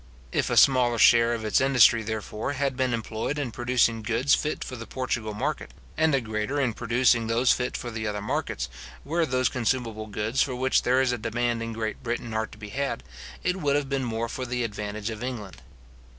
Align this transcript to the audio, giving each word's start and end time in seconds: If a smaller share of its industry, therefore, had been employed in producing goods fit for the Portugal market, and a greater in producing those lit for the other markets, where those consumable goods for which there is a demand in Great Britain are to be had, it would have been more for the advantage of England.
If 0.31 0.49
a 0.49 0.57
smaller 0.57 0.97
share 0.97 1.35
of 1.35 1.45
its 1.45 1.61
industry, 1.61 2.01
therefore, 2.01 2.53
had 2.53 2.75
been 2.75 2.91
employed 2.91 3.37
in 3.37 3.51
producing 3.51 4.01
goods 4.01 4.33
fit 4.33 4.63
for 4.63 4.75
the 4.75 4.87
Portugal 4.87 5.35
market, 5.35 5.69
and 5.95 6.15
a 6.15 6.21
greater 6.21 6.59
in 6.59 6.73
producing 6.73 7.27
those 7.27 7.59
lit 7.59 7.77
for 7.77 7.91
the 7.91 8.07
other 8.07 8.19
markets, 8.19 8.67
where 9.03 9.27
those 9.27 9.47
consumable 9.47 10.07
goods 10.07 10.41
for 10.41 10.55
which 10.55 10.81
there 10.81 11.01
is 11.03 11.11
a 11.11 11.19
demand 11.19 11.61
in 11.61 11.71
Great 11.71 12.01
Britain 12.01 12.33
are 12.33 12.47
to 12.47 12.57
be 12.57 12.69
had, 12.69 13.03
it 13.43 13.57
would 13.57 13.75
have 13.75 13.89
been 13.89 14.03
more 14.03 14.27
for 14.27 14.43
the 14.47 14.63
advantage 14.63 15.11
of 15.11 15.23
England. 15.23 15.61